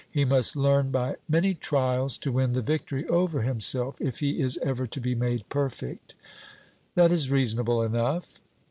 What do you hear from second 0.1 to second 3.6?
must learn by many trials to win the victory over